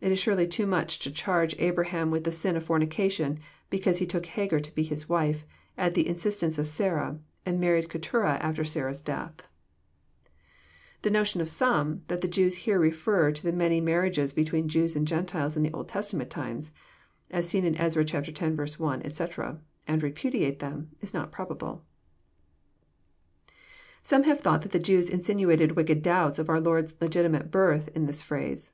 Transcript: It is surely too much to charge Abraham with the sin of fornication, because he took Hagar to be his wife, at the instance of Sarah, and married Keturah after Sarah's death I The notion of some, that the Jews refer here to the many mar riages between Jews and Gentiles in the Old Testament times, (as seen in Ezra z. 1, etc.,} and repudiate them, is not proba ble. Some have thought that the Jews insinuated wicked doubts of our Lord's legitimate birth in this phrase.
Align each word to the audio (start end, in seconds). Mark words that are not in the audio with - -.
It 0.00 0.10
is 0.10 0.18
surely 0.18 0.46
too 0.46 0.66
much 0.66 0.98
to 1.00 1.10
charge 1.10 1.54
Abraham 1.58 2.10
with 2.10 2.24
the 2.24 2.32
sin 2.32 2.56
of 2.56 2.64
fornication, 2.64 3.38
because 3.68 3.98
he 3.98 4.06
took 4.06 4.24
Hagar 4.24 4.60
to 4.60 4.74
be 4.74 4.82
his 4.82 5.10
wife, 5.10 5.44
at 5.76 5.92
the 5.92 6.08
instance 6.08 6.56
of 6.56 6.66
Sarah, 6.66 7.18
and 7.44 7.60
married 7.60 7.90
Keturah 7.90 8.36
after 8.40 8.64
Sarah's 8.64 9.02
death 9.02 9.42
I 9.42 10.28
The 11.02 11.10
notion 11.10 11.42
of 11.42 11.50
some, 11.50 12.00
that 12.08 12.22
the 12.22 12.28
Jews 12.28 12.66
refer 12.66 13.26
here 13.26 13.32
to 13.34 13.42
the 13.42 13.52
many 13.52 13.82
mar 13.82 14.04
riages 14.04 14.34
between 14.34 14.70
Jews 14.70 14.96
and 14.96 15.06
Gentiles 15.06 15.54
in 15.54 15.62
the 15.62 15.72
Old 15.74 15.90
Testament 15.90 16.30
times, 16.30 16.72
(as 17.30 17.46
seen 17.46 17.66
in 17.66 17.76
Ezra 17.76 18.08
z. 18.08 18.16
1, 18.78 19.02
etc.,} 19.02 19.60
and 19.86 20.02
repudiate 20.02 20.60
them, 20.60 20.92
is 21.02 21.12
not 21.12 21.30
proba 21.30 21.58
ble. 21.58 21.84
Some 24.00 24.22
have 24.22 24.40
thought 24.40 24.62
that 24.62 24.72
the 24.72 24.78
Jews 24.78 25.10
insinuated 25.10 25.72
wicked 25.76 26.00
doubts 26.00 26.38
of 26.38 26.48
our 26.48 26.58
Lord's 26.58 26.94
legitimate 27.02 27.50
birth 27.50 27.88
in 27.88 28.06
this 28.06 28.22
phrase. 28.22 28.66